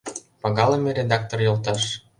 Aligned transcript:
ПАГАЛЫМЕ 0.41 0.91
РЕДАКТОР 0.97 1.39
ЙОЛТАШ! 1.47 1.81